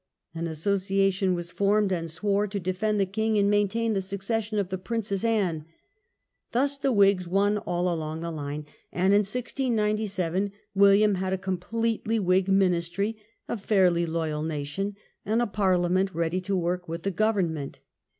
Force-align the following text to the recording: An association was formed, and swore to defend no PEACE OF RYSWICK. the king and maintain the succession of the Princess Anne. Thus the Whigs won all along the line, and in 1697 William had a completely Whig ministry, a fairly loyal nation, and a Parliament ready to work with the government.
An 0.33 0.47
association 0.47 1.35
was 1.35 1.51
formed, 1.51 1.91
and 1.91 2.09
swore 2.09 2.47
to 2.47 2.59
defend 2.59 2.97
no 2.97 3.03
PEACE 3.03 3.03
OF 3.03 3.05
RYSWICK. 3.05 3.13
the 3.13 3.21
king 3.21 3.37
and 3.37 3.49
maintain 3.51 3.93
the 3.93 4.01
succession 4.01 4.57
of 4.57 4.69
the 4.69 4.79
Princess 4.79 5.23
Anne. 5.23 5.65
Thus 6.53 6.75
the 6.79 6.91
Whigs 6.91 7.27
won 7.27 7.59
all 7.59 7.87
along 7.87 8.21
the 8.21 8.31
line, 8.31 8.65
and 8.91 9.13
in 9.13 9.19
1697 9.19 10.53
William 10.73 11.13
had 11.21 11.33
a 11.33 11.37
completely 11.37 12.17
Whig 12.17 12.47
ministry, 12.47 13.15
a 13.47 13.55
fairly 13.57 14.07
loyal 14.07 14.41
nation, 14.41 14.95
and 15.23 15.39
a 15.39 15.45
Parliament 15.45 16.15
ready 16.15 16.41
to 16.41 16.55
work 16.57 16.87
with 16.89 17.03
the 17.03 17.11
government. 17.11 17.79